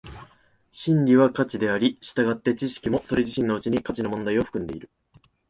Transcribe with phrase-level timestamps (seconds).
[0.71, 4.89] 真理は価値であり、従って知識もそれ自身のうちに価値の問題を含んでいる。